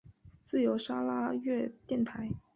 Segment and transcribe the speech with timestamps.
[0.41, 2.27] 自由砂拉越电台。